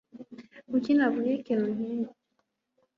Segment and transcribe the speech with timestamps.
[0.69, 2.09] Kuki navuga ikintu nkicyo?